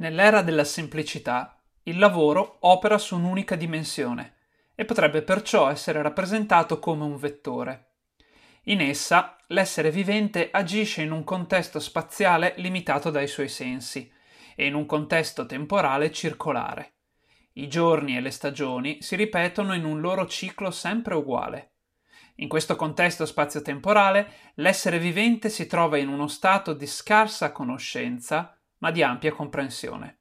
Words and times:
Nell'era 0.00 0.40
della 0.40 0.64
semplicità, 0.64 1.60
il 1.82 1.98
lavoro 1.98 2.56
opera 2.60 2.96
su 2.96 3.16
un'unica 3.16 3.54
dimensione 3.54 4.36
e 4.74 4.86
potrebbe 4.86 5.20
perciò 5.20 5.68
essere 5.68 6.00
rappresentato 6.00 6.78
come 6.78 7.04
un 7.04 7.18
vettore. 7.18 7.88
In 8.64 8.80
essa, 8.80 9.36
l'essere 9.48 9.90
vivente 9.90 10.48
agisce 10.50 11.02
in 11.02 11.10
un 11.10 11.22
contesto 11.22 11.78
spaziale 11.80 12.54
limitato 12.56 13.10
dai 13.10 13.26
suoi 13.26 13.48
sensi 13.48 14.10
e 14.56 14.64
in 14.64 14.72
un 14.72 14.86
contesto 14.86 15.44
temporale 15.44 16.10
circolare. 16.10 16.92
I 17.54 17.68
giorni 17.68 18.16
e 18.16 18.22
le 18.22 18.30
stagioni 18.30 19.02
si 19.02 19.16
ripetono 19.16 19.74
in 19.74 19.84
un 19.84 20.00
loro 20.00 20.26
ciclo 20.26 20.70
sempre 20.70 21.14
uguale. 21.14 21.72
In 22.36 22.48
questo 22.48 22.74
contesto 22.74 23.26
spazio-temporale, 23.26 24.32
l'essere 24.54 24.98
vivente 24.98 25.50
si 25.50 25.66
trova 25.66 25.98
in 25.98 26.08
uno 26.08 26.26
stato 26.26 26.72
di 26.72 26.86
scarsa 26.86 27.52
conoscenza 27.52 28.54
ma 28.80 28.90
di 28.90 29.02
ampia 29.02 29.32
comprensione. 29.32 30.18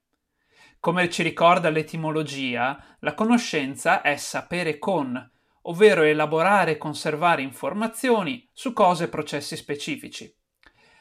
Come 0.80 1.10
ci 1.10 1.24
ricorda 1.24 1.70
l'etimologia, 1.70 2.82
la 3.00 3.14
conoscenza 3.14 4.02
è 4.02 4.16
sapere 4.16 4.80
con, 4.80 5.30
ovvero 5.64 6.04
elaborare 6.04 6.72
e 6.72 6.78
conservare 6.78 7.42
informazioni 7.42 8.48
su 8.54 8.72
cose 8.72 9.06
e 9.06 9.10
processi 9.10 9.58
specifici. 9.58 10.34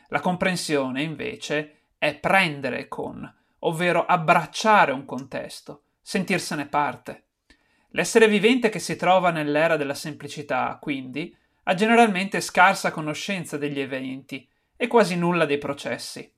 La 0.08 0.18
comprensione, 0.20 1.02
invece, 1.02 1.90
è 1.96 2.16
prendere 2.16 2.88
con, 2.88 3.32
ovvero 3.60 4.04
abbracciare 4.04 4.90
un 4.90 5.04
contesto, 5.04 5.84
sentirsene 6.00 6.66
parte. 6.66 7.27
L'essere 7.90 8.27
vivente 8.27 8.68
che 8.68 8.80
si 8.80 8.96
trova 8.96 9.30
nell'era 9.30 9.77
della 9.77 9.94
semplicità, 9.94 10.77
quindi, 10.80 11.34
ha 11.64 11.74
generalmente 11.74 12.40
scarsa 12.40 12.90
conoscenza 12.90 13.56
degli 13.56 13.78
eventi 13.78 14.48
e 14.77 14.86
quasi 14.86 15.16
nulla 15.16 15.44
dei 15.44 15.58
processi. 15.58 16.32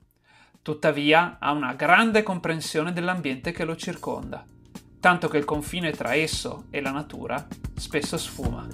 Tuttavia 0.63 1.37
ha 1.39 1.53
una 1.53 1.73
grande 1.73 2.21
comprensione 2.21 2.93
dell'ambiente 2.93 3.51
che 3.51 3.65
lo 3.65 3.75
circonda, 3.75 4.45
tanto 4.99 5.27
che 5.27 5.39
il 5.39 5.43
confine 5.43 5.89
tra 5.89 6.13
esso 6.13 6.65
e 6.69 6.81
la 6.81 6.91
natura 6.91 7.47
spesso 7.75 8.15
sfuma. 8.15 8.67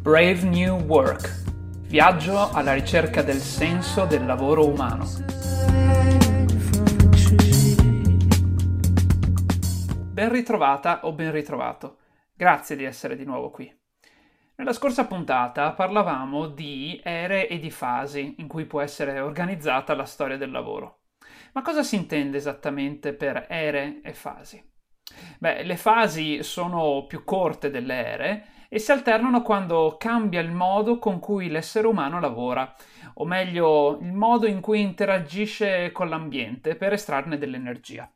Brave 0.00 0.42
New 0.44 0.80
Work. 0.86 1.42
Viaggio 1.88 2.50
alla 2.50 2.72
ricerca 2.72 3.20
del 3.20 3.40
senso 3.40 4.06
del 4.06 4.24
lavoro 4.24 4.66
umano. 4.66 5.06
Ben 10.12 10.30
ritrovata 10.30 11.00
o 11.04 11.12
ben 11.12 11.30
ritrovato. 11.30 11.98
Grazie 12.34 12.74
di 12.74 12.84
essere 12.84 13.16
di 13.16 13.24
nuovo 13.26 13.50
qui. 13.50 13.79
Nella 14.60 14.74
scorsa 14.74 15.06
puntata 15.06 15.72
parlavamo 15.72 16.46
di 16.46 17.00
ere 17.02 17.48
e 17.48 17.58
di 17.58 17.70
fasi 17.70 18.34
in 18.40 18.46
cui 18.46 18.66
può 18.66 18.82
essere 18.82 19.18
organizzata 19.18 19.94
la 19.94 20.04
storia 20.04 20.36
del 20.36 20.50
lavoro. 20.50 21.04
Ma 21.54 21.62
cosa 21.62 21.82
si 21.82 21.96
intende 21.96 22.36
esattamente 22.36 23.14
per 23.14 23.46
ere 23.48 24.02
e 24.02 24.12
fasi? 24.12 24.62
Beh, 25.38 25.62
le 25.62 25.78
fasi 25.78 26.42
sono 26.42 27.06
più 27.08 27.24
corte 27.24 27.70
delle 27.70 28.06
ere 28.06 28.46
e 28.68 28.78
si 28.78 28.92
alternano 28.92 29.40
quando 29.40 29.96
cambia 29.98 30.40
il 30.40 30.52
modo 30.52 30.98
con 30.98 31.20
cui 31.20 31.48
l'essere 31.48 31.86
umano 31.86 32.20
lavora, 32.20 32.70
o 33.14 33.24
meglio, 33.24 33.98
il 34.02 34.12
modo 34.12 34.46
in 34.46 34.60
cui 34.60 34.82
interagisce 34.82 35.90
con 35.90 36.10
l'ambiente 36.10 36.76
per 36.76 36.92
estrarne 36.92 37.38
dell'energia. 37.38 38.12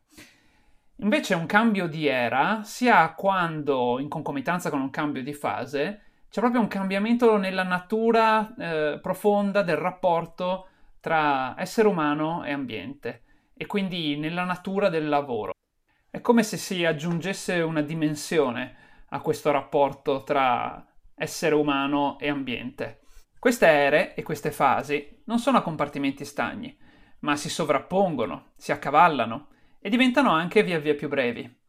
Invece 0.97 1.33
un 1.33 1.47
cambio 1.47 1.87
di 1.87 2.05
era 2.05 2.61
si 2.63 2.87
ha 2.87 3.15
quando, 3.15 3.97
in 3.99 4.09
concomitanza 4.09 4.69
con 4.69 4.79
un 4.79 4.91
cambio 4.91 5.23
di 5.23 5.33
fase, 5.33 6.04
c'è 6.35 6.41
proprio 6.41 6.59
un 6.59 6.67
cambiamento 6.67 7.37
nella 7.37 7.63
natura 7.63 8.53
eh, 8.57 8.99
profonda 9.01 9.61
del 9.61 9.77
rapporto 9.77 10.67
tra 10.99 11.55
essere 11.57 11.87
umano 11.87 12.43
e 12.43 12.51
ambiente 12.51 13.23
e 13.55 13.65
quindi 13.65 14.17
nella 14.17 14.43
natura 14.43 14.89
del 14.89 15.07
lavoro. 15.07 15.53
È 16.09 16.19
come 16.19 16.43
se 16.43 16.57
si 16.57 16.83
aggiungesse 16.83 17.61
una 17.61 17.79
dimensione 17.79 18.75
a 19.11 19.21
questo 19.21 19.49
rapporto 19.49 20.23
tra 20.23 20.85
essere 21.15 21.55
umano 21.55 22.19
e 22.19 22.27
ambiente. 22.27 23.03
Queste 23.39 23.67
ere 23.67 24.13
e 24.13 24.21
queste 24.21 24.51
fasi 24.51 25.21
non 25.27 25.39
sono 25.39 25.59
a 25.59 25.61
compartimenti 25.61 26.25
stagni, 26.25 26.77
ma 27.19 27.37
si 27.37 27.47
sovrappongono, 27.47 28.47
si 28.57 28.73
accavallano 28.73 29.47
e 29.79 29.89
diventano 29.89 30.31
anche 30.31 30.63
via 30.63 30.79
via 30.79 30.95
più 30.95 31.07
brevi. 31.07 31.63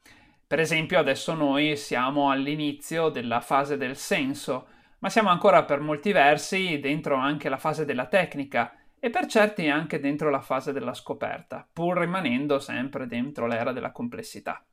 Per 0.49 0.61
esempio 0.61 1.01
adesso 1.01 1.35
noi 1.35 1.77
siamo 1.77 2.31
all'inizio 2.31 3.09
della 3.09 3.41
fase 3.41 3.77
del 3.77 3.97
senso, 3.97 4.69
ma 5.01 5.11
siamo 5.11 5.29
ancora 5.29 5.65
per 5.65 5.81
molti 5.81 6.13
versi 6.13 6.79
dentro 6.79 7.17
anche 7.17 7.49
la 7.49 7.57
fase 7.57 7.85
della 7.85 8.07
tecnica 8.07 8.73
e 9.01 9.11
per 9.11 9.27
certi 9.27 9.69
anche 9.69 9.99
dentro 9.99 10.31
la 10.31 10.41
fase 10.41 10.73
della 10.73 10.95
scoperta, 10.95 11.67
pur 11.73 11.99
rimanendo 11.99 12.61
sempre 12.61 13.09
dentro 13.09 13.49
l'era 13.49 13.73
della 13.73 13.91
complessità. 13.91 14.65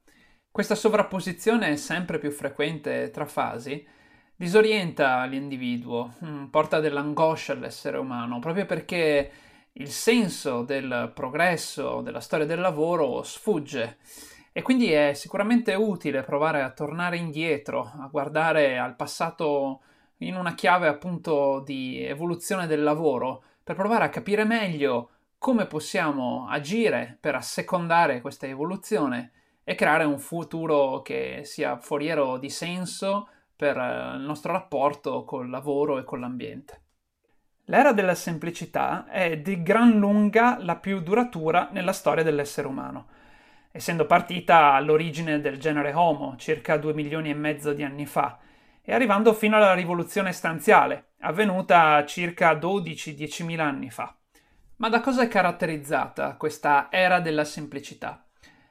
Questa 0.51 0.75
sovrapposizione 0.75 1.75
sempre 1.77 2.19
più 2.19 2.29
frequente 2.29 3.09
tra 3.09 3.25
fasi 3.25 3.83
disorienta 4.35 5.25
l'individuo, 5.25 6.13
mm, 6.23 6.45
porta 6.45 6.79
dell'angoscia 6.79 7.53
all'essere 7.53 7.97
umano, 7.97 8.37
proprio 8.37 8.67
perché 8.67 9.31
il 9.73 9.89
senso 9.89 10.61
del 10.61 11.11
progresso, 11.15 12.01
della 12.01 12.19
storia 12.19 12.45
del 12.45 12.59
lavoro 12.59 13.23
sfugge 13.23 13.97
e 14.55 14.61
quindi 14.61 14.91
è 14.91 15.13
sicuramente 15.13 15.73
utile 15.73 16.21
provare 16.21 16.61
a 16.61 16.69
tornare 16.69 17.17
indietro, 17.17 17.91
a 17.99 18.07
guardare 18.09 18.77
al 18.77 18.95
passato 18.95 19.81
in 20.17 20.35
una 20.35 20.53
chiave 20.53 20.87
appunto 20.87 21.59
di 21.65 22.05
evoluzione 22.05 22.67
del 22.67 22.83
lavoro, 22.83 23.43
per 23.63 23.75
provare 23.75 24.05
a 24.05 24.09
capire 24.09 24.43
meglio 24.43 25.09
come 25.39 25.65
possiamo 25.65 26.47
agire 26.47 27.17
per 27.19 27.33
assecondare 27.33 28.21
questa 28.21 28.45
evoluzione 28.45 29.31
e 29.63 29.73
creare 29.73 30.03
un 30.03 30.19
futuro 30.19 31.01
che 31.01 31.41
sia 31.45 31.77
foriero 31.77 32.37
di 32.37 32.49
senso 32.51 33.27
per 33.55 33.75
eh, 33.75 34.15
il 34.17 34.21
nostro 34.21 34.51
rapporto 34.51 35.23
col 35.25 35.49
lavoro 35.49 35.97
e 35.97 36.03
con 36.03 36.19
l'ambiente. 36.19 36.81
L'era 37.65 37.91
della 37.91 38.13
semplicità 38.13 39.07
è 39.07 39.39
di 39.39 39.63
gran 39.63 39.97
lunga 39.97 40.57
la 40.59 40.75
più 40.75 41.01
duratura 41.01 41.69
nella 41.71 41.93
storia 41.93 42.23
dell'essere 42.23 42.67
umano 42.67 43.07
essendo 43.75 44.05
partita 44.05 44.73
all'origine 44.73 45.41
del 45.41 45.57
genere 45.57 45.93
Homo, 45.93 46.35
circa 46.37 46.77
2 46.77 46.93
milioni 46.93 47.31
e 47.31 47.33
mezzo 47.33 47.73
di 47.73 47.81
anni 47.81 48.05
fa, 48.05 48.37
e 48.83 48.93
arrivando 48.93 49.33
fino 49.33 49.55
alla 49.55 49.73
rivoluzione 49.73 50.31
stanziale, 50.31 51.13
avvenuta 51.21 52.05
circa 52.05 52.53
12-10 52.53 53.43
mila 53.43 53.63
anni 53.63 53.89
fa. 53.89 54.15
Ma 54.75 54.89
da 54.89 55.01
cosa 55.01 55.23
è 55.23 55.27
caratterizzata 55.27 56.35
questa 56.35 56.89
era 56.91 57.19
della 57.19 57.45
semplicità? 57.45 58.23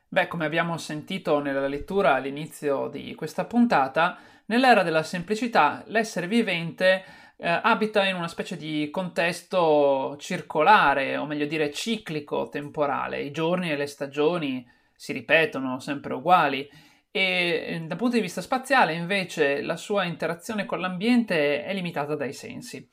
Beh, 0.06 0.28
come 0.28 0.44
abbiamo 0.44 0.76
sentito 0.76 1.40
nella 1.40 1.66
lettura 1.66 2.14
all'inizio 2.14 2.86
di 2.86 3.14
questa 3.16 3.44
puntata, 3.44 4.18
nell'era 4.46 4.84
della 4.84 5.02
semplicità 5.02 5.82
l'essere 5.86 6.28
vivente 6.28 7.04
eh, 7.38 7.48
abita 7.48 8.04
in 8.04 8.14
una 8.14 8.28
specie 8.28 8.56
di 8.56 8.88
contesto 8.92 10.16
circolare, 10.20 11.16
o 11.16 11.26
meglio 11.26 11.46
dire 11.46 11.72
ciclico, 11.72 12.48
temporale. 12.48 13.20
I 13.20 13.32
giorni 13.32 13.72
e 13.72 13.76
le 13.76 13.86
stagioni 13.86 14.64
si 15.02 15.12
ripetono 15.12 15.80
sempre 15.80 16.14
uguali 16.14 16.70
e 17.10 17.64
eh, 17.66 17.80
dal 17.88 17.98
punto 17.98 18.14
di 18.14 18.22
vista 18.22 18.40
spaziale 18.40 18.94
invece 18.94 19.60
la 19.60 19.76
sua 19.76 20.04
interazione 20.04 20.64
con 20.64 20.78
l'ambiente 20.78 21.64
è 21.64 21.74
limitata 21.74 22.14
dai 22.14 22.32
sensi. 22.32 22.88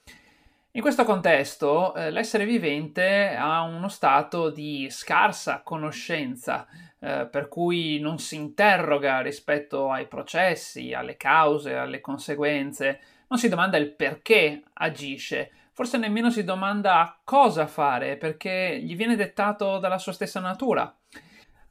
In 0.71 0.81
questo 0.81 1.03
contesto 1.03 1.93
eh, 1.93 2.09
l'essere 2.09 2.45
vivente 2.45 3.35
ha 3.35 3.61
uno 3.61 3.89
stato 3.89 4.49
di 4.49 4.87
scarsa 4.89 5.61
conoscenza, 5.61 6.65
eh, 6.99 7.27
per 7.29 7.47
cui 7.47 7.99
non 7.99 8.17
si 8.17 8.37
interroga 8.37 9.21
rispetto 9.21 9.91
ai 9.91 10.07
processi, 10.07 10.93
alle 10.93 11.15
cause, 11.15 11.75
alle 11.75 12.01
conseguenze, 12.01 13.01
non 13.27 13.37
si 13.37 13.49
domanda 13.49 13.77
il 13.77 13.91
perché 13.91 14.63
agisce, 14.73 15.51
forse 15.73 15.99
nemmeno 15.99 16.31
si 16.31 16.43
domanda 16.43 17.19
cosa 17.23 17.67
fare, 17.67 18.17
perché 18.17 18.79
gli 18.81 18.95
viene 18.95 19.15
dettato 19.15 19.77
dalla 19.77 19.99
sua 19.99 20.13
stessa 20.13 20.39
natura. 20.39 20.91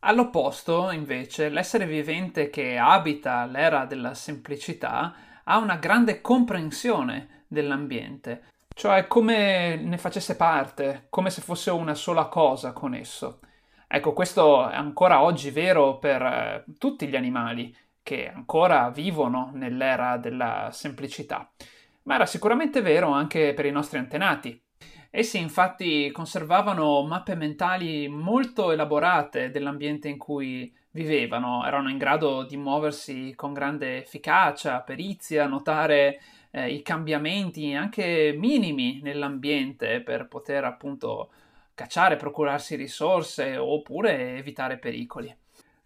All'opposto, 0.00 0.93
invece, 0.93 1.49
l'essere 1.49 1.85
vivente 1.85 2.50
che 2.50 2.79
abita 2.79 3.45
l'era 3.47 3.85
della 3.85 4.15
semplicità 4.15 5.15
ha 5.43 5.56
una 5.59 5.77
grande 5.77 6.21
comprensione 6.21 7.45
dell'ambiente, 7.49 8.45
cioè 8.75 9.09
come 9.09 9.75
ne 9.77 9.99
facesse 9.99 10.37
parte, 10.37 11.06
come 11.11 11.31
se 11.31 11.41
fosse 11.41 11.71
una 11.73 11.95
sola 11.95 12.27
cosa 12.27 12.73
con 12.73 12.95
esso. 12.95 13.41
Ecco, 13.89 14.12
questo 14.12 14.69
è 14.69 14.77
ancora 14.77 15.23
oggi 15.23 15.50
vero 15.50 15.99
per 15.99 16.23
eh, 16.23 16.65
tutti 16.79 17.09
gli 17.09 17.17
animali 17.17 17.75
che 18.03 18.31
ancora 18.33 18.91
vivono 18.91 19.50
nell'era 19.55 20.17
della 20.17 20.69
semplicità, 20.71 21.50
ma 22.05 22.15
era 22.15 22.27
sicuramente 22.27 22.83
vero 22.83 23.11
anche 23.11 23.53
per 23.53 23.67
i 23.67 23.73
nostri 23.73 23.99
antenati, 23.99 24.62
Essi 25.11 25.39
infatti 25.39 26.11
conservavano 26.13 27.03
mappe 27.03 27.35
mentali 27.35 28.09
molto 28.09 28.73
elaborate 28.73 29.51
dell'ambiente 29.51 30.09
in 30.09 30.19
cui 30.19 30.71
vivevano, 30.91 31.65
erano 31.65 31.89
in 31.89 31.97
grado 31.97 32.45
di 32.45 32.57
muoversi 32.57 33.33
con 33.35 33.55
grande 33.55 33.99
efficacia, 33.99 34.81
perizia, 34.81 35.47
notare 35.47 36.21
eh, 36.51 36.73
i 36.73 36.83
cambiamenti 36.83 37.73
anche 37.73 38.35
minimi 38.37 39.01
nell'ambiente 39.03 40.03
per 40.03 40.29
poter 40.29 40.65
appunto 40.65 41.31
cacciare, 41.75 42.17
procurarsi 42.17 42.75
risorse 42.75 43.57
oppure 43.57 44.37
evitare 44.37 44.77
pericoli. 44.77 45.35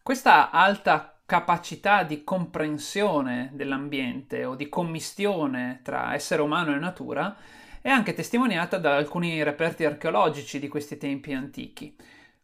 Questa 0.03 0.51
alta 0.51 1.15
capacità 1.25 2.03
di 2.03 2.25
comprensione 2.25 3.51
dell'ambiente 3.53 4.45
o 4.45 4.57
di 4.57 4.69
commistione 4.69 5.81
tra 5.85 6.13
essere 6.13 6.43
umano 6.43 6.75
e 6.75 6.79
natura 6.79 7.37
è 7.83 7.89
anche 7.89 8.15
testimoniata 8.15 8.79
da 8.79 8.95
alcuni 8.95 9.43
reperti 9.43 9.85
archeologici 9.85 10.61
di 10.61 10.69
questi 10.69 10.97
tempi 10.97 11.33
antichi, 11.33 11.97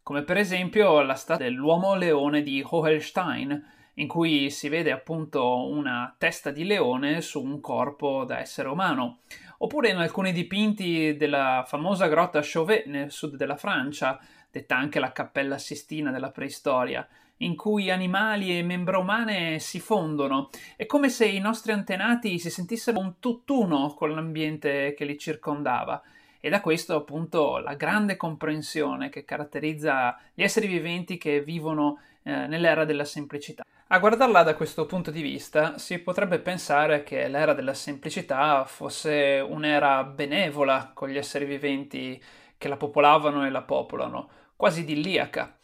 come 0.03 0.23
per 0.23 0.35
esempio 0.35 1.01
la 1.01 1.13
statua 1.13 1.45
dell'uomo 1.45 1.95
leone 1.95 2.43
di 2.43 2.61
Hohenstein, 2.63 3.65
in 3.93 4.07
cui 4.09 4.49
si 4.49 4.67
vede 4.67 4.91
appunto 4.91 5.65
una 5.69 6.13
testa 6.17 6.51
di 6.51 6.65
leone 6.65 7.21
su 7.21 7.41
un 7.41 7.61
corpo 7.61 8.25
da 8.25 8.39
essere 8.39 8.67
umano, 8.67 9.19
oppure 9.59 9.89
in 9.89 9.95
alcuni 9.95 10.33
dipinti 10.33 11.15
della 11.15 11.63
famosa 11.65 12.07
grotta 12.07 12.41
Chauvet 12.43 12.85
nel 12.87 13.09
sud 13.09 13.35
della 13.35 13.55
Francia, 13.55 14.19
detta 14.51 14.75
anche 14.75 14.99
la 14.99 15.13
Cappella 15.13 15.57
Sistina 15.57 16.11
della 16.11 16.31
preistoria, 16.31 17.07
in 17.41 17.55
cui 17.55 17.91
animali 17.91 18.57
e 18.57 18.63
membra 18.63 18.97
umane 18.97 19.59
si 19.59 19.79
fondono. 19.79 20.49
È 20.75 20.85
come 20.85 21.09
se 21.09 21.25
i 21.25 21.39
nostri 21.39 21.71
antenati 21.71 22.39
si 22.39 22.49
sentissero 22.49 22.99
un 22.99 23.19
tutt'uno 23.19 23.93
con 23.93 24.11
l'ambiente 24.11 24.93
che 24.95 25.05
li 25.05 25.17
circondava. 25.17 26.01
E 26.41 26.49
da 26.49 26.61
questo 26.61 26.95
appunto 26.95 27.57
la 27.57 27.73
grande 27.73 28.15
comprensione 28.15 29.09
che 29.09 29.25
caratterizza 29.25 30.17
gli 30.33 30.41
esseri 30.41 30.67
viventi 30.67 31.17
che 31.17 31.41
vivono 31.41 31.99
eh, 32.23 32.47
nell'era 32.47 32.85
della 32.85 33.03
semplicità. 33.05 33.63
A 33.91 33.99
guardarla 33.99 34.43
da 34.43 34.55
questo 34.55 34.85
punto 34.85 35.09
di 35.11 35.21
vista 35.21 35.77
si 35.77 35.97
potrebbe 35.99 36.39
pensare 36.39 37.03
che 37.03 37.27
l'era 37.27 37.53
della 37.53 37.73
semplicità 37.73 38.63
fosse 38.65 39.43
un'era 39.45 40.03
benevola 40.03 40.91
con 40.93 41.09
gli 41.09 41.17
esseri 41.17 41.45
viventi 41.45 42.21
che 42.57 42.67
la 42.67 42.77
popolavano 42.77 43.45
e 43.45 43.49
la 43.49 43.63
popolano, 43.63 44.29
quasi 44.55 44.81
idilliaca. 44.81 45.58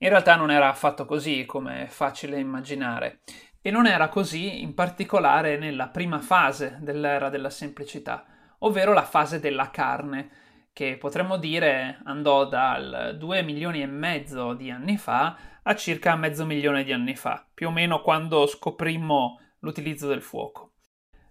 In 0.00 0.10
realtà 0.10 0.36
non 0.36 0.52
era 0.52 0.68
affatto 0.68 1.04
così, 1.04 1.44
come 1.44 1.84
è 1.84 1.86
facile 1.86 2.38
immaginare, 2.38 3.20
e 3.60 3.72
non 3.72 3.86
era 3.86 4.08
così 4.08 4.62
in 4.62 4.72
particolare 4.72 5.58
nella 5.58 5.88
prima 5.88 6.20
fase 6.20 6.78
dell'era 6.80 7.28
della 7.28 7.50
semplicità, 7.50 8.24
ovvero 8.60 8.92
la 8.92 9.02
fase 9.02 9.40
della 9.40 9.70
carne, 9.70 10.30
che 10.72 10.96
potremmo 10.96 11.36
dire 11.36 11.98
andò 12.04 12.46
dal 12.46 13.16
2 13.18 13.42
milioni 13.42 13.82
e 13.82 13.86
mezzo 13.86 14.54
di 14.54 14.70
anni 14.70 14.96
fa 14.96 15.36
a 15.60 15.74
circa 15.74 16.14
mezzo 16.14 16.46
milione 16.46 16.84
di 16.84 16.92
anni 16.92 17.16
fa, 17.16 17.44
più 17.52 17.66
o 17.66 17.72
meno 17.72 18.00
quando 18.00 18.46
scoprimmo 18.46 19.40
l'utilizzo 19.58 20.06
del 20.06 20.22
fuoco. 20.22 20.74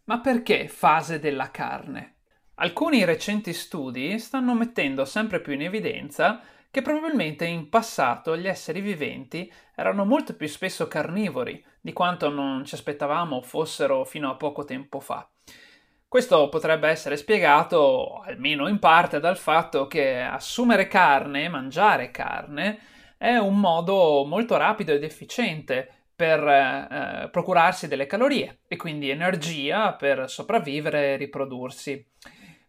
Ma 0.04 0.20
perché 0.20 0.68
fase 0.68 1.20
della 1.20 1.52
carne? 1.52 2.16
Alcuni 2.56 3.06
recenti 3.06 3.54
studi 3.54 4.20
stanno 4.20 4.54
mettendo 4.54 5.06
sempre 5.06 5.40
più 5.40 5.54
in 5.54 5.62
evidenza 5.62 6.42
che 6.70 6.82
probabilmente 6.82 7.46
in 7.46 7.70
passato 7.70 8.38
gli 8.38 8.48
esseri 8.48 8.82
viventi 8.82 9.52
erano 9.76 10.06
molto 10.06 10.36
più 10.36 10.48
spesso 10.48 10.88
carnivori 10.88 11.64
di 11.80 11.94
quanto 11.94 12.30
non 12.30 12.66
ci 12.66 12.76
aspettavamo 12.76 13.42
fossero 13.42 14.04
fino 14.04 14.30
a 14.30 14.36
poco 14.36 14.64
tempo 14.64 15.00
fa. 15.00 15.28
Questo 16.08 16.48
potrebbe 16.48 16.88
essere 16.88 17.18
spiegato, 17.18 18.22
almeno 18.22 18.68
in 18.68 18.80
parte, 18.80 19.20
dal 19.20 19.38
fatto 19.38 19.88
che 19.88 20.22
assumere 20.22 20.88
carne, 20.88 21.50
mangiare 21.50 22.12
carne, 22.12 22.80
è 23.18 23.36
un 23.36 23.60
modo 23.60 24.24
molto 24.26 24.56
rapido 24.56 24.94
ed 24.94 25.04
efficiente 25.04 25.92
per 26.16 26.40
eh, 26.48 27.30
procurarsi 27.30 27.88
delle 27.88 28.08
calorie 28.08 28.60
e 28.68 28.76
quindi 28.78 29.10
energia 29.10 29.94
per 29.94 30.30
sopravvivere 30.30 31.14
e 31.14 31.18
riprodursi. 31.18 32.06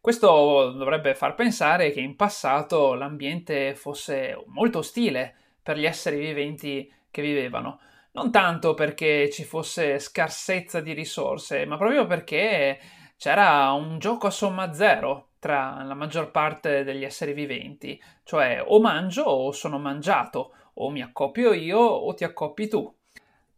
Questo 0.01 0.71
dovrebbe 0.71 1.15
far 1.15 1.35
pensare 1.35 1.91
che 1.91 2.01
in 2.01 2.17
passato 2.17 2.95
l'ambiente 2.95 3.75
fosse 3.75 4.43
molto 4.47 4.79
ostile 4.79 5.35
per 5.63 5.77
gli 5.77 5.87
esseri 5.87 6.19
viventi 6.19 6.91
che 7.11 7.21
vivevano. 7.21 7.81
Non 8.13 8.31
tanto 8.31 8.75
perché 8.75 9.29
ci 9.31 9.45
fosse 9.45 9.99
scarsezza 9.99 10.81
di 10.81 10.93
risorse, 10.93 11.67
ma 11.67 11.77
proprio 11.77 12.07
perché 12.07 12.79
c'era 13.17 13.73
un 13.73 13.99
gioco 13.99 14.29
a 14.29 14.31
somma 14.31 14.73
zero 14.73 15.31
tra 15.39 15.83
la 15.85 15.95
maggior 15.95 16.31
parte 16.31 16.85
degli 16.85 17.05
esseri 17.05 17.33
viventi, 17.33 18.01
cioè 18.25 18.63
o 18.65 18.81
mangio 18.81 19.23
o 19.23 19.53
sono 19.53 19.79
mangiato, 19.79 20.53
o 20.75 20.91
mi 20.91 21.03
accoppio 21.03 21.53
io 21.53 21.79
o 21.79 22.15
ti 22.15 22.25
accoppi 22.25 22.69
tu. 22.69 22.93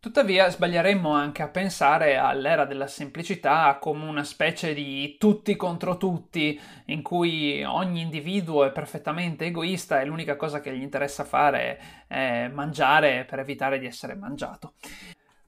Tuttavia 0.01 0.49
sbaglieremmo 0.49 1.11
anche 1.11 1.43
a 1.43 1.49
pensare 1.49 2.17
all'era 2.17 2.65
della 2.65 2.87
semplicità 2.87 3.77
come 3.79 4.07
una 4.07 4.25
specie 4.25 4.73
di 4.73 5.17
tutti 5.19 5.57
contro 5.57 5.99
tutti, 5.99 6.59
in 6.87 7.03
cui 7.03 7.63
ogni 7.65 8.01
individuo 8.01 8.65
è 8.65 8.73
perfettamente 8.73 9.45
egoista 9.45 10.01
e 10.01 10.07
l'unica 10.07 10.37
cosa 10.37 10.61
che 10.61 10.75
gli 10.75 10.81
interessa 10.81 11.25
fare 11.25 12.07
è 12.07 12.49
mangiare 12.49 13.27
per 13.29 13.41
evitare 13.41 13.79
di 13.79 13.85
essere 13.85 14.15
mangiato. 14.15 14.73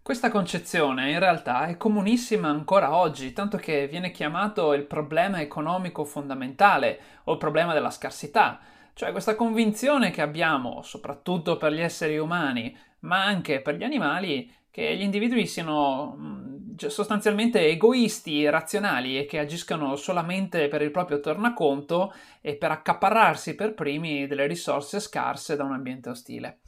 Questa 0.03 0.31
concezione 0.31 1.11
in 1.11 1.19
realtà 1.19 1.69
è 1.69 1.79
comunissima 1.79 2.49
ancora 2.49 2.95
oggi, 2.95 3.33
tanto 3.33 3.57
che 3.57 3.89
viene 3.89 4.11
chiamato 4.11 4.75
il 4.75 4.85
problema 4.85 5.41
economico 5.41 6.05
fondamentale 6.05 7.01
o 7.25 7.33
il 7.33 7.39
problema 7.39 7.73
della 7.73 7.91
scarsità, 7.91 8.61
cioè 8.93 9.13
questa 9.13 9.35
convinzione 9.35 10.11
che 10.11 10.21
abbiamo, 10.21 10.83
soprattutto 10.83 11.57
per 11.57 11.73
gli 11.73 11.81
esseri 11.81 12.19
umani, 12.19 12.77
ma 13.03 13.25
anche 13.25 13.61
per 13.61 13.77
gli 13.77 13.85
animali, 13.85 14.51
che 14.71 14.97
gli 14.97 15.03
individui 15.03 15.47
siano 15.47 16.17
mm, 16.19 16.75
sostanzialmente 16.77 17.67
egoisti, 17.69 18.49
razionali 18.49 19.19
e 19.19 19.27
che 19.27 19.39
agiscano 19.39 19.97
solamente 19.97 20.69
per 20.69 20.83
il 20.83 20.91
proprio 20.91 21.21
tornaconto 21.21 22.13
e 22.41 22.57
per 22.57 22.71
accaparrarsi 22.71 23.55
per 23.55 23.75
primi 23.75 24.27
delle 24.27 24.47
risorse 24.47 24.99
scarse 24.99 25.57
da 25.57 25.65
un 25.65 25.73
ambiente 25.73 26.09
ostile. 26.09 26.61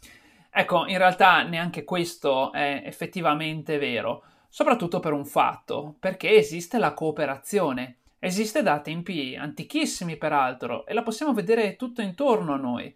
Ecco, 0.50 0.86
in 0.86 0.98
realtà 0.98 1.42
neanche 1.42 1.82
questo 1.84 2.52
è 2.52 2.82
effettivamente 2.84 3.78
vero, 3.78 4.22
soprattutto 4.48 5.00
per 5.00 5.12
un 5.12 5.24
fatto, 5.24 5.96
perché 5.98 6.30
esiste 6.30 6.78
la 6.78 6.92
cooperazione. 6.92 7.96
Esiste 8.20 8.62
da 8.62 8.80
tempi 8.80 9.34
antichissimi, 9.34 10.16
peraltro, 10.16 10.86
e 10.86 10.94
la 10.94 11.02
possiamo 11.02 11.34
vedere 11.34 11.76
tutto 11.76 12.02
intorno 12.02 12.54
a 12.54 12.58
noi. 12.58 12.94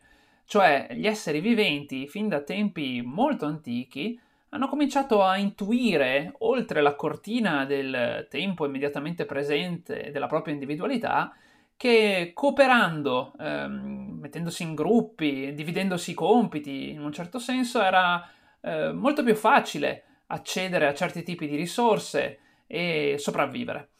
Cioè, 0.49 0.87
gli 0.93 1.06
esseri 1.06 1.41
viventi, 1.41 2.09
fin 2.09 2.27
da 2.27 2.41
tempi 2.41 3.03
molto 3.05 3.45
antichi, 3.45 4.19
hanno 4.49 4.67
cominciato 4.67 5.23
a 5.23 5.37
intuire, 5.37 6.33
oltre 6.39 6.81
la 6.81 6.95
cortina 6.95 7.67
del 7.67 8.27
tempo 8.31 8.65
immediatamente 8.65 9.27
presente 9.27 10.09
della 10.11 10.27
propria 10.27 10.55
individualità, 10.55 11.37
che 11.77 12.31
cooperando, 12.33 13.35
ehm, 13.38 14.21
mettendosi 14.23 14.62
in 14.62 14.75
gruppi, 14.75 15.52
dividendosi 15.52 16.12
i 16.12 16.14
compiti, 16.14 16.93
in 16.93 17.02
un 17.02 17.12
certo 17.12 17.38
senso 17.38 17.83
era 17.83 18.26
eh, 18.62 18.90
molto 18.90 19.23
più 19.23 19.35
facile 19.35 20.05
accedere 20.28 20.87
a 20.87 20.95
certi 20.95 21.23
tipi 21.23 21.47
di 21.47 21.57
risorse 21.57 22.38
e 22.67 23.17
sopravvivere. 23.19 23.90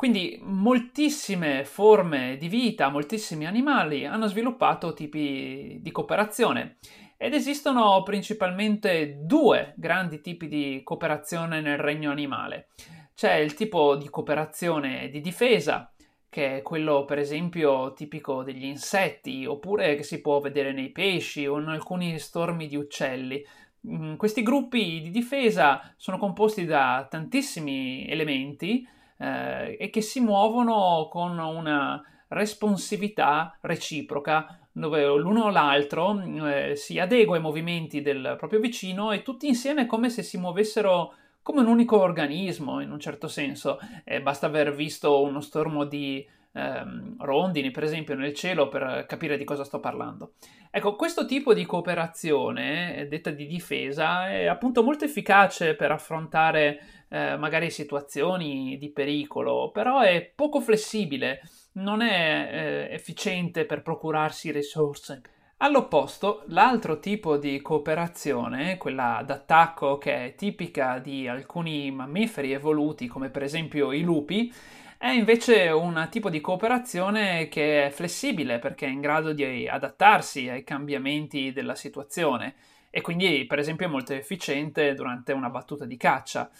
Quindi 0.00 0.40
moltissime 0.40 1.66
forme 1.66 2.38
di 2.38 2.48
vita, 2.48 2.88
moltissimi 2.88 3.44
animali 3.44 4.06
hanno 4.06 4.28
sviluppato 4.28 4.94
tipi 4.94 5.76
di 5.82 5.90
cooperazione 5.90 6.78
ed 7.18 7.34
esistono 7.34 8.02
principalmente 8.02 9.18
due 9.20 9.74
grandi 9.76 10.22
tipi 10.22 10.48
di 10.48 10.80
cooperazione 10.84 11.60
nel 11.60 11.76
regno 11.76 12.10
animale. 12.10 12.68
C'è 13.14 13.34
il 13.34 13.52
tipo 13.52 13.94
di 13.96 14.08
cooperazione 14.08 15.10
di 15.10 15.20
difesa, 15.20 15.92
che 16.30 16.56
è 16.56 16.62
quello 16.62 17.04
per 17.04 17.18
esempio 17.18 17.92
tipico 17.92 18.42
degli 18.42 18.64
insetti, 18.64 19.44
oppure 19.44 19.96
che 19.96 20.02
si 20.02 20.22
può 20.22 20.40
vedere 20.40 20.72
nei 20.72 20.92
pesci 20.92 21.46
o 21.46 21.60
in 21.60 21.68
alcuni 21.68 22.18
stormi 22.18 22.68
di 22.68 22.76
uccelli. 22.76 23.44
Mm, 23.86 24.14
questi 24.14 24.42
gruppi 24.42 25.02
di 25.02 25.10
difesa 25.10 25.92
sono 25.98 26.16
composti 26.16 26.64
da 26.64 27.06
tantissimi 27.06 28.08
elementi, 28.08 28.88
eh, 29.20 29.76
e 29.78 29.90
che 29.90 30.00
si 30.00 30.20
muovono 30.20 31.08
con 31.10 31.38
una 31.38 32.02
responsività 32.28 33.56
reciproca 33.60 34.58
dove 34.72 35.04
l'uno 35.04 35.44
o 35.44 35.50
l'altro 35.50 36.20
eh, 36.48 36.76
si 36.76 36.98
adegua 36.98 37.36
ai 37.36 37.42
movimenti 37.42 38.02
del 38.02 38.36
proprio 38.38 38.60
vicino 38.60 39.10
e 39.12 39.22
tutti 39.22 39.46
insieme 39.48 39.86
come 39.86 40.10
se 40.10 40.22
si 40.22 40.38
muovessero 40.38 41.14
come 41.42 41.60
un 41.60 41.66
unico 41.66 41.98
organismo 41.98 42.80
in 42.80 42.90
un 42.90 43.00
certo 43.00 43.28
senso. 43.28 43.78
Eh, 44.04 44.22
basta 44.22 44.46
aver 44.46 44.74
visto 44.74 45.22
uno 45.22 45.40
stormo 45.40 45.84
di 45.84 46.26
ehm, 46.52 47.16
rondini, 47.18 47.70
per 47.70 47.82
esempio, 47.82 48.14
nel 48.14 48.34
cielo 48.34 48.68
per 48.68 49.06
capire 49.08 49.36
di 49.36 49.44
cosa 49.44 49.64
sto 49.64 49.80
parlando. 49.80 50.34
Ecco, 50.70 50.94
questo 50.94 51.26
tipo 51.26 51.52
di 51.52 51.66
cooperazione, 51.66 52.96
eh, 52.96 53.06
detta 53.08 53.30
di 53.30 53.46
difesa, 53.46 54.28
è 54.28 54.46
appunto 54.46 54.82
molto 54.82 55.04
efficace 55.04 55.74
per 55.74 55.90
affrontare 55.90 56.80
eh, 57.10 57.36
magari 57.36 57.70
situazioni 57.70 58.78
di 58.78 58.90
pericolo, 58.90 59.70
però 59.70 60.00
è 60.00 60.32
poco 60.34 60.60
flessibile, 60.60 61.42
non 61.72 62.02
è 62.02 62.88
eh, 62.88 62.94
efficiente 62.94 63.66
per 63.66 63.82
procurarsi 63.82 64.50
risorse. 64.52 65.20
All'opposto, 65.58 66.44
l'altro 66.46 67.00
tipo 67.00 67.36
di 67.36 67.60
cooperazione, 67.60 68.78
quella 68.78 69.22
d'attacco 69.26 69.98
che 69.98 70.26
è 70.26 70.34
tipica 70.34 70.98
di 70.98 71.28
alcuni 71.28 71.90
mammiferi 71.90 72.52
evoluti, 72.52 73.06
come 73.08 73.28
per 73.28 73.42
esempio 73.42 73.92
i 73.92 74.00
lupi, 74.00 74.50
è 74.96 75.08
invece 75.08 75.68
un 75.68 76.08
tipo 76.10 76.30
di 76.30 76.40
cooperazione 76.40 77.48
che 77.48 77.86
è 77.86 77.90
flessibile 77.90 78.58
perché 78.58 78.86
è 78.86 78.90
in 78.90 79.00
grado 79.00 79.32
di 79.32 79.68
adattarsi 79.68 80.48
ai 80.48 80.62
cambiamenti 80.62 81.52
della 81.52 81.74
situazione 81.74 82.54
e 82.90 83.00
quindi 83.00 83.46
per 83.46 83.58
esempio 83.58 83.86
è 83.86 83.88
molto 83.88 84.12
efficiente 84.12 84.94
durante 84.94 85.32
una 85.32 85.48
battuta 85.48 85.84
di 85.84 85.96
caccia. 85.96 86.50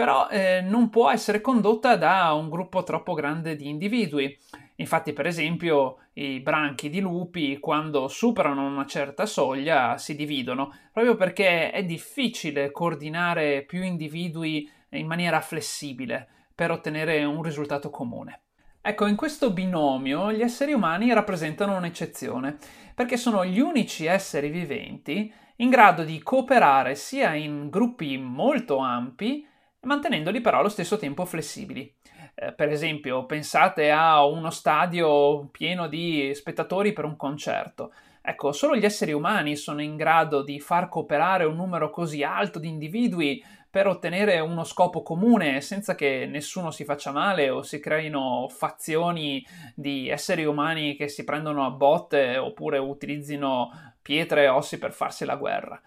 Però 0.00 0.28
eh, 0.30 0.62
non 0.62 0.88
può 0.88 1.10
essere 1.10 1.42
condotta 1.42 1.94
da 1.96 2.32
un 2.32 2.48
gruppo 2.48 2.82
troppo 2.84 3.12
grande 3.12 3.54
di 3.54 3.68
individui. 3.68 4.34
Infatti, 4.76 5.12
per 5.12 5.26
esempio, 5.26 5.98
i 6.14 6.40
branchi 6.40 6.88
di 6.88 7.00
lupi, 7.00 7.58
quando 7.58 8.08
superano 8.08 8.66
una 8.66 8.86
certa 8.86 9.26
soglia, 9.26 9.98
si 9.98 10.16
dividono, 10.16 10.74
proprio 10.90 11.16
perché 11.16 11.70
è 11.70 11.84
difficile 11.84 12.70
coordinare 12.70 13.62
più 13.66 13.82
individui 13.82 14.66
in 14.92 15.06
maniera 15.06 15.42
flessibile 15.42 16.26
per 16.54 16.70
ottenere 16.70 17.22
un 17.24 17.42
risultato 17.42 17.90
comune. 17.90 18.40
Ecco, 18.80 19.04
in 19.04 19.16
questo 19.16 19.52
binomio 19.52 20.32
gli 20.32 20.40
esseri 20.40 20.72
umani 20.72 21.12
rappresentano 21.12 21.76
un'eccezione, 21.76 22.56
perché 22.94 23.18
sono 23.18 23.44
gli 23.44 23.60
unici 23.60 24.06
esseri 24.06 24.48
viventi 24.48 25.30
in 25.56 25.68
grado 25.68 26.04
di 26.04 26.22
cooperare 26.22 26.94
sia 26.94 27.34
in 27.34 27.68
gruppi 27.68 28.16
molto 28.16 28.78
ampi, 28.78 29.46
mantenendoli 29.82 30.40
però 30.40 30.58
allo 30.58 30.68
stesso 30.68 30.96
tempo 30.96 31.24
flessibili. 31.24 31.92
Eh, 32.34 32.52
per 32.52 32.70
esempio, 32.70 33.26
pensate 33.26 33.90
a 33.90 34.24
uno 34.24 34.50
stadio 34.50 35.48
pieno 35.50 35.88
di 35.88 36.32
spettatori 36.34 36.92
per 36.92 37.04
un 37.04 37.16
concerto. 37.16 37.92
Ecco, 38.22 38.52
solo 38.52 38.76
gli 38.76 38.84
esseri 38.84 39.12
umani 39.12 39.56
sono 39.56 39.80
in 39.80 39.96
grado 39.96 40.42
di 40.42 40.60
far 40.60 40.88
cooperare 40.88 41.44
un 41.44 41.56
numero 41.56 41.90
così 41.90 42.22
alto 42.22 42.58
di 42.58 42.68
individui 42.68 43.42
per 43.70 43.86
ottenere 43.86 44.40
uno 44.40 44.64
scopo 44.64 45.02
comune 45.02 45.60
senza 45.60 45.94
che 45.94 46.26
nessuno 46.26 46.70
si 46.70 46.84
faccia 46.84 47.12
male 47.12 47.50
o 47.50 47.62
si 47.62 47.78
creino 47.78 48.48
fazioni 48.50 49.46
di 49.74 50.08
esseri 50.08 50.44
umani 50.44 50.96
che 50.96 51.08
si 51.08 51.24
prendono 51.24 51.64
a 51.64 51.70
botte 51.70 52.36
oppure 52.36 52.78
utilizzino 52.78 53.70
pietre 54.02 54.44
e 54.44 54.48
ossi 54.48 54.78
per 54.78 54.92
farsi 54.92 55.24
la 55.24 55.36
guerra. 55.36 55.80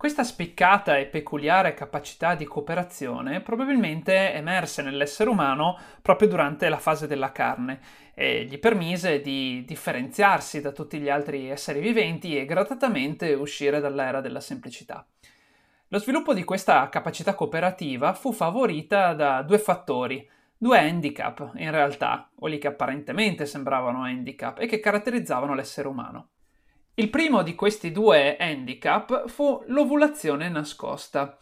Questa 0.00 0.24
spiccata 0.24 0.96
e 0.96 1.04
peculiare 1.04 1.74
capacità 1.74 2.34
di 2.34 2.46
cooperazione 2.46 3.42
probabilmente 3.42 4.32
emerse 4.32 4.80
nell'essere 4.80 5.28
umano 5.28 5.76
proprio 6.00 6.26
durante 6.26 6.70
la 6.70 6.78
fase 6.78 7.06
della 7.06 7.32
carne 7.32 7.80
e 8.14 8.46
gli 8.46 8.58
permise 8.58 9.20
di 9.20 9.62
differenziarsi 9.66 10.62
da 10.62 10.72
tutti 10.72 10.98
gli 10.98 11.10
altri 11.10 11.50
esseri 11.50 11.80
viventi 11.80 12.34
e 12.38 12.46
gradatamente 12.46 13.34
uscire 13.34 13.78
dall'era 13.78 14.22
della 14.22 14.40
semplicità. 14.40 15.06
Lo 15.88 15.98
sviluppo 15.98 16.32
di 16.32 16.44
questa 16.44 16.88
capacità 16.88 17.34
cooperativa 17.34 18.14
fu 18.14 18.32
favorita 18.32 19.12
da 19.12 19.42
due 19.42 19.58
fattori, 19.58 20.26
due 20.56 20.78
handicap 20.78 21.50
in 21.56 21.70
realtà, 21.70 22.30
quelli 22.34 22.56
che 22.56 22.68
apparentemente 22.68 23.44
sembravano 23.44 24.04
handicap 24.04 24.60
e 24.60 24.66
che 24.66 24.80
caratterizzavano 24.80 25.52
l'essere 25.52 25.88
umano. 25.88 26.28
Il 27.00 27.08
primo 27.08 27.40
di 27.40 27.54
questi 27.54 27.92
due 27.92 28.36
handicap 28.36 29.26
fu 29.26 29.64
l'ovulazione 29.68 30.50
nascosta. 30.50 31.38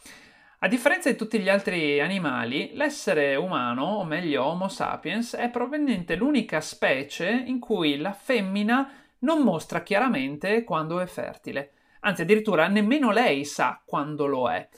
A 0.61 0.69
differenza 0.69 1.11
di 1.11 1.17
tutti 1.17 1.41
gli 1.41 1.49
altri 1.49 1.99
animali, 1.99 2.71
l'essere 2.75 3.35
umano, 3.35 3.83
o 3.83 4.05
meglio 4.05 4.45
Homo 4.45 4.69
sapiens, 4.69 5.35
è 5.35 5.51
probabilmente 5.51 6.15
l'unica 6.15 6.61
specie 6.61 7.29
in 7.29 7.59
cui 7.59 7.97
la 7.97 8.13
femmina 8.13 8.89
non 9.21 9.43
mostra 9.43 9.83
chiaramente 9.83 10.63
quando 10.63 11.01
è 11.01 11.07
fertile. 11.07 11.73
Anzi, 12.03 12.23
addirittura 12.23 12.69
nemmeno 12.69 13.11
lei 13.11 13.45
sa 13.45 13.83
quando 13.85 14.27
lo 14.27 14.49
è. 14.49 14.69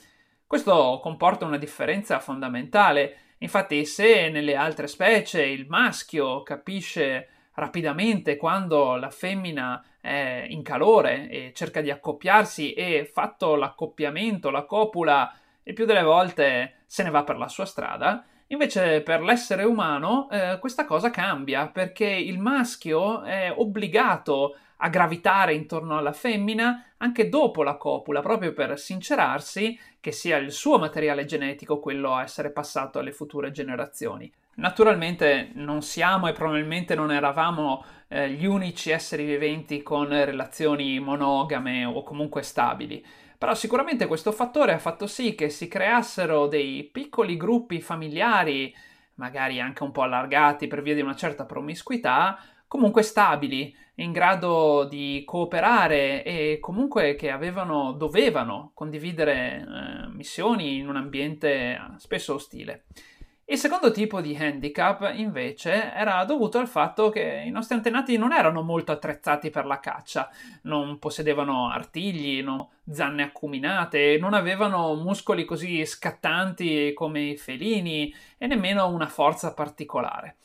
Questo 0.47 0.99
comporta 0.99 1.45
una 1.45 1.59
differenza 1.59 2.17
fondamentale. 2.17 3.35
Infatti, 3.37 3.85
se 3.85 4.29
nelle 4.29 4.55
altre 4.55 4.87
specie 4.87 5.43
il 5.43 5.67
maschio 5.67 6.41
capisce 6.41 7.27
rapidamente 7.53 8.37
quando 8.37 8.95
la 8.95 9.09
femmina 9.09 9.83
è 9.99 10.45
in 10.49 10.63
calore 10.63 11.29
e 11.29 11.51
cerca 11.53 11.81
di 11.81 11.91
accoppiarsi 11.91 12.73
e 12.73 13.09
fatto 13.11 13.55
l'accoppiamento, 13.55 14.49
la 14.49 14.63
copula, 14.63 15.33
il 15.63 15.73
più 15.73 15.85
delle 15.85 16.03
volte 16.03 16.81
se 16.85 17.03
ne 17.03 17.09
va 17.09 17.23
per 17.23 17.37
la 17.37 17.47
sua 17.47 17.65
strada. 17.65 18.25
Invece 18.47 19.01
per 19.01 19.21
l'essere 19.21 19.63
umano 19.63 20.29
eh, 20.29 20.57
questa 20.59 20.85
cosa 20.85 21.09
cambia 21.09 21.67
perché 21.67 22.05
il 22.05 22.39
maschio 22.39 23.23
è 23.23 23.53
obbligato 23.55 24.57
a 24.83 24.89
gravitare 24.89 25.53
intorno 25.53 25.97
alla 25.97 26.11
femmina 26.11 26.85
anche 26.97 27.29
dopo 27.29 27.63
la 27.63 27.75
copula, 27.75 28.21
proprio 28.21 28.51
per 28.53 28.77
sincerarsi 28.77 29.79
che 29.99 30.11
sia 30.11 30.37
il 30.37 30.51
suo 30.51 30.79
materiale 30.79 31.25
genetico 31.25 31.79
quello 31.79 32.13
a 32.13 32.23
essere 32.23 32.51
passato 32.51 32.99
alle 32.99 33.11
future 33.11 33.51
generazioni. 33.51 34.31
Naturalmente 34.61 35.49
non 35.55 35.81
siamo 35.81 36.27
e 36.27 36.33
probabilmente 36.33 36.93
non 36.93 37.11
eravamo 37.11 37.83
eh, 38.07 38.29
gli 38.29 38.45
unici 38.45 38.91
esseri 38.91 39.25
viventi 39.25 39.81
con 39.81 40.09
relazioni 40.09 40.99
monogame 40.99 41.83
o 41.83 42.03
comunque 42.03 42.43
stabili, 42.43 43.03
però 43.39 43.55
sicuramente 43.55 44.05
questo 44.05 44.31
fattore 44.31 44.73
ha 44.73 44.77
fatto 44.77 45.07
sì 45.07 45.33
che 45.33 45.49
si 45.49 45.67
creassero 45.67 46.45
dei 46.45 46.83
piccoli 46.83 47.37
gruppi 47.37 47.81
familiari, 47.81 48.71
magari 49.15 49.59
anche 49.59 49.81
un 49.81 49.89
po' 49.89 50.03
allargati 50.03 50.67
per 50.67 50.83
via 50.83 50.93
di 50.93 51.01
una 51.01 51.15
certa 51.15 51.45
promiscuità, 51.45 52.37
comunque 52.67 53.01
stabili, 53.01 53.75
in 53.95 54.11
grado 54.11 54.83
di 54.83 55.23
cooperare 55.25 56.23
e 56.23 56.59
comunque 56.61 57.15
che 57.15 57.31
avevano, 57.31 57.93
dovevano 57.93 58.69
condividere 58.75 59.57
eh, 59.57 60.07
missioni 60.09 60.77
in 60.77 60.87
un 60.87 60.97
ambiente 60.97 61.79
spesso 61.97 62.35
ostile. 62.35 62.83
Il 63.45 63.57
secondo 63.57 63.91
tipo 63.91 64.21
di 64.21 64.35
handicap, 64.35 65.11
invece, 65.15 65.91
era 65.93 66.23
dovuto 66.23 66.57
al 66.57 66.69
fatto 66.69 67.09
che 67.09 67.43
i 67.45 67.49
nostri 67.49 67.75
antenati 67.75 68.15
non 68.17 68.31
erano 68.31 68.61
molto 68.61 68.93
attrezzati 68.93 69.49
per 69.49 69.65
la 69.65 69.81
caccia, 69.81 70.29
non 70.63 70.99
possedevano 70.99 71.69
artigli, 71.69 72.41
no, 72.41 72.71
zanne 72.89 73.23
acuminate, 73.23 74.17
non 74.19 74.33
avevano 74.33 74.95
muscoli 74.95 75.43
così 75.43 75.85
scattanti 75.85 76.93
come 76.93 77.21
i 77.21 77.37
felini 77.37 78.13
e 78.37 78.47
nemmeno 78.47 78.87
una 78.87 79.07
forza 79.07 79.53
particolare. 79.53 80.37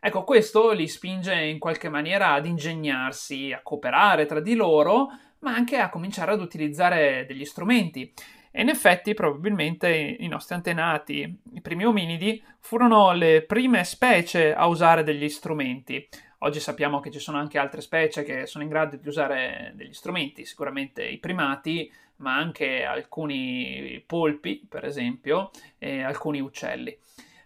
Ecco, 0.00 0.24
questo 0.24 0.72
li 0.72 0.88
spinge 0.88 1.34
in 1.34 1.58
qualche 1.58 1.88
maniera 1.88 2.32
ad 2.32 2.46
ingegnarsi, 2.46 3.52
a 3.52 3.60
cooperare 3.62 4.26
tra 4.26 4.40
di 4.40 4.54
loro, 4.54 5.08
ma 5.40 5.54
anche 5.54 5.78
a 5.78 5.90
cominciare 5.90 6.32
ad 6.32 6.40
utilizzare 6.40 7.24
degli 7.26 7.44
strumenti. 7.44 8.12
E 8.56 8.62
in 8.62 8.68
effetti, 8.68 9.14
probabilmente 9.14 9.90
i 9.90 10.28
nostri 10.28 10.54
antenati, 10.54 11.40
i 11.54 11.60
primi 11.60 11.84
ominidi, 11.84 12.40
furono 12.60 13.10
le 13.10 13.42
prime 13.42 13.82
specie 13.82 14.54
a 14.54 14.68
usare 14.68 15.02
degli 15.02 15.28
strumenti. 15.28 16.08
Oggi 16.38 16.60
sappiamo 16.60 17.00
che 17.00 17.10
ci 17.10 17.18
sono 17.18 17.36
anche 17.36 17.58
altre 17.58 17.80
specie 17.80 18.22
che 18.22 18.46
sono 18.46 18.62
in 18.62 18.70
grado 18.70 18.94
di 18.94 19.08
usare 19.08 19.72
degli 19.74 19.92
strumenti, 19.92 20.44
sicuramente 20.44 21.04
i 21.04 21.18
primati, 21.18 21.92
ma 22.18 22.36
anche 22.36 22.84
alcuni 22.84 24.00
polpi, 24.06 24.64
per 24.68 24.84
esempio, 24.84 25.50
e 25.76 26.02
alcuni 26.02 26.40
uccelli. 26.40 26.96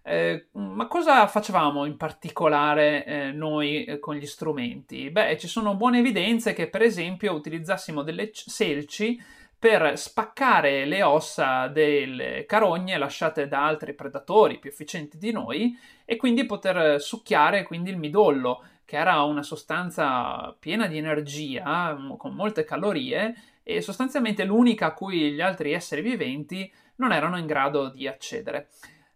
Eh, 0.02 0.48
ma 0.52 0.86
cosa 0.88 1.26
facevamo 1.26 1.86
in 1.86 1.96
particolare 1.96 3.06
eh, 3.06 3.32
noi 3.32 3.84
eh, 3.84 3.98
con 3.98 4.14
gli 4.14 4.26
strumenti? 4.26 5.08
Beh, 5.08 5.38
ci 5.38 5.48
sono 5.48 5.74
buone 5.74 6.00
evidenze 6.00 6.52
che, 6.52 6.68
per 6.68 6.82
esempio, 6.82 7.32
utilizzassimo 7.32 8.02
delle 8.02 8.28
selci 8.32 9.18
per 9.58 9.98
spaccare 9.98 10.84
le 10.84 11.02
ossa 11.02 11.66
delle 11.66 12.44
carogne 12.46 12.96
lasciate 12.96 13.48
da 13.48 13.66
altri 13.66 13.92
predatori 13.92 14.58
più 14.58 14.70
efficienti 14.70 15.18
di 15.18 15.32
noi 15.32 15.76
e 16.04 16.16
quindi 16.16 16.46
poter 16.46 17.00
succhiare 17.00 17.64
quindi 17.64 17.90
il 17.90 17.98
midollo, 17.98 18.62
che 18.84 18.96
era 18.96 19.22
una 19.22 19.42
sostanza 19.42 20.54
piena 20.58 20.86
di 20.86 20.96
energia, 20.96 21.96
con 22.16 22.34
molte 22.34 22.64
calorie 22.64 23.34
e 23.64 23.82
sostanzialmente 23.82 24.44
l'unica 24.44 24.86
a 24.86 24.94
cui 24.94 25.32
gli 25.32 25.40
altri 25.40 25.72
esseri 25.72 26.02
viventi 26.02 26.72
non 26.96 27.12
erano 27.12 27.36
in 27.36 27.46
grado 27.46 27.88
di 27.88 28.06
accedere. 28.06 28.68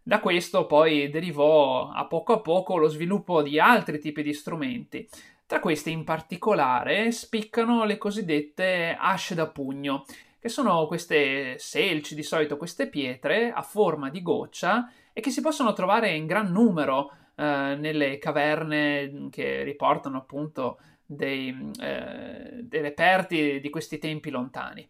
Da 0.03 0.19
questo 0.19 0.65
poi 0.65 1.09
derivò 1.09 1.89
a 1.89 2.05
poco 2.05 2.33
a 2.33 2.41
poco 2.41 2.75
lo 2.75 2.87
sviluppo 2.87 3.41
di 3.41 3.59
altri 3.59 3.97
tipi 3.99 4.21
di 4.21 4.33
strumenti. 4.33 5.07
Tra 5.45 5.59
questi 5.59 5.91
in 5.91 6.03
particolare 6.03 7.11
spiccano 7.11 7.85
le 7.85 7.97
cosiddette 7.97 8.97
asce 8.99 9.33
da 9.33 9.47
pugno, 9.47 10.05
che 10.43 10.49
sono 10.49 10.87
queste 10.87 11.57
selci, 11.57 12.15
di 12.15 12.21
solito 12.21 12.57
queste 12.57 12.89
pietre 12.89 13.53
a 13.53 13.61
forma 13.61 14.09
di 14.09 14.21
goccia 14.21 14.91
e 15.13 15.21
che 15.21 15.29
si 15.29 15.39
possono 15.39 15.71
trovare 15.71 16.09
in 16.09 16.25
gran 16.25 16.51
numero 16.51 17.13
eh, 17.35 17.77
nelle 17.79 18.17
caverne 18.17 19.29
che 19.31 19.63
riportano 19.63 20.17
appunto 20.17 20.79
dei, 21.05 21.71
eh, 21.79 22.59
dei 22.61 22.81
reperti 22.81 23.61
di 23.61 23.69
questi 23.69 23.99
tempi 23.99 24.31
lontani. 24.31 24.85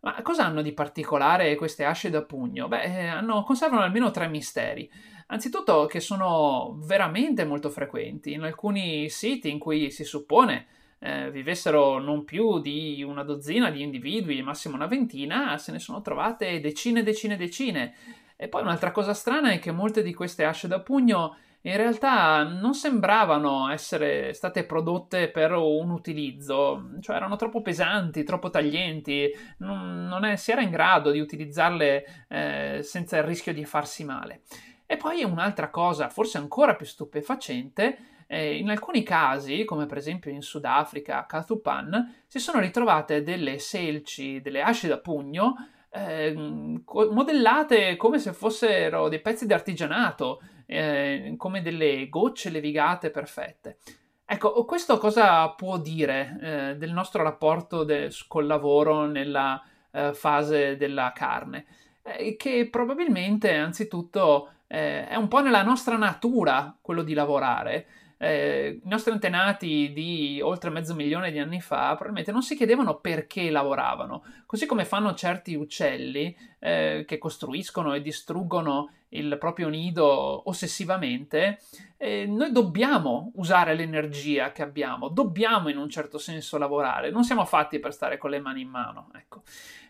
Ma 0.00 0.20
cosa 0.22 0.44
hanno 0.44 0.62
di 0.62 0.72
particolare 0.72 1.54
queste 1.54 1.84
asce 1.84 2.10
da 2.10 2.24
pugno? 2.24 2.66
Beh, 2.66 2.82
eh, 2.82 3.06
hanno, 3.06 3.44
conservano 3.44 3.82
almeno 3.82 4.10
tre 4.10 4.26
misteri. 4.26 4.90
Anzitutto 5.28 5.86
che 5.86 6.00
sono 6.00 6.76
veramente 6.82 7.44
molto 7.44 7.70
frequenti 7.70 8.32
in 8.32 8.42
alcuni 8.42 9.08
siti 9.10 9.48
in 9.48 9.60
cui 9.60 9.92
si 9.92 10.02
suppone 10.02 10.66
eh, 11.00 11.30
vivessero 11.30 11.98
non 11.98 12.24
più 12.24 12.60
di 12.60 13.02
una 13.02 13.22
dozzina 13.22 13.70
di 13.70 13.82
individui, 13.82 14.42
massimo 14.42 14.74
una 14.74 14.86
ventina, 14.86 15.56
se 15.58 15.72
ne 15.72 15.78
sono 15.78 16.00
trovate 16.00 16.60
decine, 16.60 17.02
decine, 17.02 17.36
decine. 17.36 17.94
E 18.36 18.48
poi 18.48 18.62
un'altra 18.62 18.92
cosa 18.92 19.14
strana 19.14 19.50
è 19.50 19.58
che 19.58 19.72
molte 19.72 20.02
di 20.02 20.14
queste 20.14 20.44
asce 20.44 20.68
da 20.68 20.80
pugno 20.80 21.36
in 21.62 21.76
realtà 21.76 22.44
non 22.44 22.72
sembravano 22.72 23.68
essere 23.68 24.32
state 24.32 24.64
prodotte 24.64 25.28
per 25.28 25.52
un 25.52 25.90
utilizzo, 25.90 26.90
cioè 27.00 27.16
erano 27.16 27.34
troppo 27.34 27.62
pesanti, 27.62 28.22
troppo 28.22 28.48
taglienti, 28.48 29.28
non, 29.58 30.06
non 30.06 30.24
è, 30.24 30.36
si 30.36 30.52
era 30.52 30.62
in 30.62 30.70
grado 30.70 31.10
di 31.10 31.18
utilizzarle 31.18 32.26
eh, 32.28 32.80
senza 32.82 33.16
il 33.16 33.24
rischio 33.24 33.52
di 33.52 33.64
farsi 33.64 34.04
male. 34.04 34.42
E 34.86 34.96
poi 34.96 35.24
un'altra 35.24 35.68
cosa, 35.68 36.08
forse 36.08 36.38
ancora 36.38 36.76
più 36.76 36.86
stupefacente, 36.86 37.98
eh, 38.28 38.56
in 38.56 38.68
alcuni 38.68 39.02
casi, 39.02 39.64
come 39.64 39.86
per 39.86 39.96
esempio 39.96 40.30
in 40.30 40.42
Sudafrica, 40.42 41.20
a 41.20 41.26
Kathupan, 41.26 42.24
si 42.26 42.38
sono 42.38 42.60
ritrovate 42.60 43.22
delle 43.22 43.58
selci, 43.58 44.40
delle 44.42 44.60
asce 44.60 44.86
da 44.86 44.98
pugno, 44.98 45.54
eh, 45.90 46.34
modellate 46.34 47.96
come 47.96 48.18
se 48.18 48.32
fossero 48.34 49.08
dei 49.08 49.20
pezzi 49.20 49.46
di 49.46 49.54
artigianato, 49.54 50.42
eh, 50.66 51.34
come 51.38 51.62
delle 51.62 52.08
gocce 52.10 52.50
levigate 52.50 53.10
perfette. 53.10 53.78
Ecco, 54.26 54.66
questo 54.66 54.98
cosa 54.98 55.48
può 55.48 55.78
dire 55.78 56.38
eh, 56.42 56.76
del 56.76 56.92
nostro 56.92 57.22
rapporto 57.22 57.82
de- 57.82 58.10
col 58.28 58.46
lavoro 58.46 59.06
nella 59.06 59.60
eh, 59.90 60.12
fase 60.12 60.76
della 60.76 61.12
carne? 61.14 61.64
Eh, 62.02 62.36
che 62.36 62.68
probabilmente, 62.70 63.54
anzitutto, 63.54 64.50
eh, 64.66 65.08
è 65.08 65.14
un 65.14 65.28
po' 65.28 65.40
nella 65.40 65.62
nostra 65.62 65.96
natura 65.96 66.76
quello 66.78 67.02
di 67.02 67.14
lavorare 67.14 67.86
eh, 68.18 68.80
i 68.82 68.88
nostri 68.88 69.12
antenati 69.12 69.92
di 69.92 70.40
oltre 70.42 70.70
mezzo 70.70 70.94
milione 70.94 71.30
di 71.30 71.38
anni 71.38 71.60
fa 71.60 71.88
probabilmente 71.88 72.32
non 72.32 72.42
si 72.42 72.56
chiedevano 72.56 72.98
perché 72.98 73.48
lavoravano, 73.50 74.24
così 74.44 74.66
come 74.66 74.84
fanno 74.84 75.14
certi 75.14 75.54
uccelli 75.54 76.36
eh, 76.58 77.04
che 77.06 77.18
costruiscono 77.18 77.94
e 77.94 78.02
distruggono 78.02 78.90
il 79.10 79.38
proprio 79.38 79.68
nido 79.68 80.48
ossessivamente, 80.48 81.60
eh, 81.96 82.26
noi 82.26 82.52
dobbiamo 82.52 83.32
usare 83.36 83.74
l'energia 83.74 84.52
che 84.52 84.62
abbiamo, 84.62 85.08
dobbiamo 85.08 85.68
in 85.68 85.78
un 85.78 85.88
certo 85.88 86.18
senso 86.18 86.58
lavorare, 86.58 87.10
non 87.10 87.24
siamo 87.24 87.44
fatti 87.44 87.78
per 87.78 87.92
stare 87.92 88.18
con 88.18 88.30
le 88.30 88.40
mani 88.40 88.62
in 88.62 88.68
mano. 88.68 89.10
Ecco. 89.14 89.42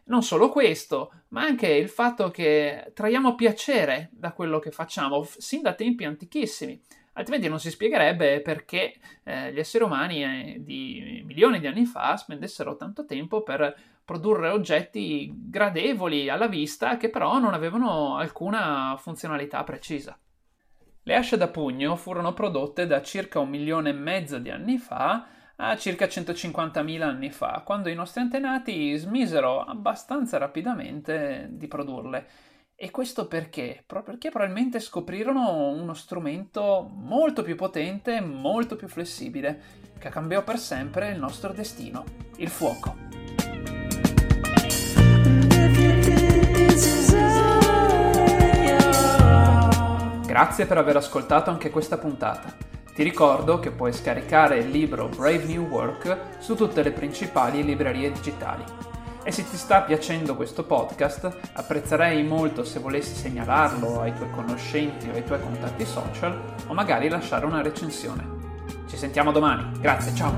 Non 0.04 0.22
solo 0.22 0.48
questo, 0.48 1.12
ma 1.28 1.42
anche 1.42 1.66
il 1.66 1.90
fatto 1.90 2.30
che 2.30 2.92
traiamo 2.94 3.34
piacere 3.34 4.08
da 4.12 4.32
quello 4.32 4.58
che 4.58 4.70
facciamo 4.70 5.26
sin 5.36 5.60
da 5.60 5.74
tempi 5.74 6.04
antichissimi 6.04 6.80
altrimenti 7.18 7.48
non 7.48 7.60
si 7.60 7.70
spiegherebbe 7.70 8.40
perché 8.40 8.94
eh, 9.24 9.52
gli 9.52 9.58
esseri 9.58 9.84
umani 9.84 10.22
eh, 10.22 10.56
di 10.60 11.22
milioni 11.26 11.58
di 11.58 11.66
anni 11.66 11.84
fa 11.84 12.16
spendessero 12.16 12.76
tanto 12.76 13.04
tempo 13.04 13.42
per 13.42 13.76
produrre 14.04 14.48
oggetti 14.48 15.30
gradevoli 15.34 16.30
alla 16.30 16.46
vista 16.46 16.96
che 16.96 17.10
però 17.10 17.38
non 17.38 17.52
avevano 17.52 18.16
alcuna 18.16 18.96
funzionalità 18.98 19.62
precisa. 19.64 20.18
Le 21.02 21.14
asce 21.14 21.36
da 21.36 21.48
pugno 21.48 21.96
furono 21.96 22.32
prodotte 22.32 22.86
da 22.86 23.02
circa 23.02 23.38
un 23.40 23.48
milione 23.48 23.90
e 23.90 23.94
mezzo 23.94 24.38
di 24.38 24.50
anni 24.50 24.78
fa 24.78 25.26
a 25.56 25.76
circa 25.76 26.06
150.000 26.06 27.02
anni 27.02 27.30
fa, 27.30 27.62
quando 27.64 27.88
i 27.88 27.94
nostri 27.94 28.20
antenati 28.20 28.94
smisero 28.96 29.60
abbastanza 29.60 30.38
rapidamente 30.38 31.48
di 31.50 31.66
produrle 31.66 32.26
e 32.80 32.92
questo 32.92 33.26
perché? 33.26 33.82
Perché 33.84 34.30
probabilmente 34.30 34.78
scoprirono 34.78 35.70
uno 35.70 35.94
strumento 35.94 36.88
molto 36.88 37.42
più 37.42 37.56
potente, 37.56 38.20
molto 38.20 38.76
più 38.76 38.86
flessibile, 38.86 39.60
che 39.98 40.08
cambiò 40.10 40.44
per 40.44 40.60
sempre 40.60 41.10
il 41.10 41.18
nostro 41.18 41.52
destino, 41.52 42.04
il 42.36 42.48
fuoco. 42.48 42.94
Grazie 50.24 50.66
per 50.66 50.78
aver 50.78 50.98
ascoltato 50.98 51.50
anche 51.50 51.70
questa 51.70 51.98
puntata. 51.98 52.54
Ti 52.94 53.02
ricordo 53.02 53.58
che 53.58 53.72
puoi 53.72 53.92
scaricare 53.92 54.58
il 54.58 54.70
libro 54.70 55.08
Brave 55.08 55.46
New 55.46 55.66
Work 55.66 56.36
su 56.38 56.54
tutte 56.54 56.84
le 56.84 56.92
principali 56.92 57.64
librerie 57.64 58.12
digitali. 58.12 58.62
E 59.28 59.30
se 59.30 59.46
ti 59.46 59.58
sta 59.58 59.82
piacendo 59.82 60.34
questo 60.36 60.64
podcast, 60.64 61.30
apprezzerei 61.52 62.22
molto 62.22 62.64
se 62.64 62.78
volessi 62.78 63.14
segnalarlo 63.14 64.00
ai 64.00 64.14
tuoi 64.14 64.30
conoscenti 64.30 65.06
o 65.10 65.12
ai 65.12 65.22
tuoi 65.22 65.38
contatti 65.38 65.84
social 65.84 66.54
o 66.66 66.72
magari 66.72 67.10
lasciare 67.10 67.44
una 67.44 67.60
recensione. 67.60 68.26
Ci 68.88 68.96
sentiamo 68.96 69.30
domani, 69.30 69.70
grazie, 69.80 70.14
ciao! 70.14 70.34